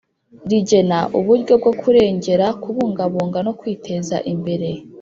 [0.49, 4.69] rigena uburyo bwo kurengera kubungabunga no kwiteza imbere